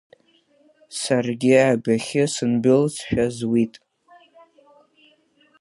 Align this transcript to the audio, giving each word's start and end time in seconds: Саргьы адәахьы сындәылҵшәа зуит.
Саргьы 0.99 1.53
адәахьы 1.69 2.23
сындәылҵшәа 2.33 3.25
зуит. 3.35 3.73